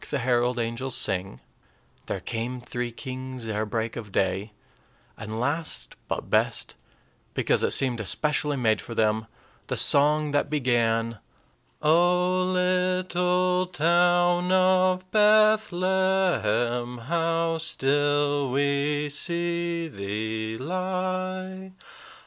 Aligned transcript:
the 0.09 0.17
herald 0.17 0.57
angels 0.57 0.95
sing," 0.95 1.39
"There 2.07 2.19
came 2.21 2.59
three 2.59 2.91
kings 2.91 3.47
ere 3.47 3.67
break 3.67 3.95
of 3.95 4.11
day," 4.11 4.51
and 5.15 5.39
last, 5.39 5.95
but 6.07 6.27
best, 6.27 6.73
because 7.35 7.61
it 7.61 7.69
seemed 7.69 7.99
especially 7.99 8.57
made 8.57 8.81
for 8.81 8.95
them, 8.95 9.27
the 9.67 9.77
song 9.77 10.31
that 10.31 10.49
began: 10.49 11.19
"O 11.83 12.45
little 12.45 13.67
town 13.67 14.51
of 14.51 15.05
Bethlehem, 15.11 16.97
How 16.97 17.59
still 17.59 18.49
we 18.49 19.07
see 19.07 19.87
thee 19.87 20.57
lie! 20.57 21.73